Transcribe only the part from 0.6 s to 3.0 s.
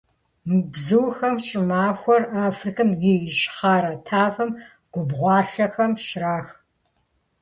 бзухэм щӀымахуэр Африкэм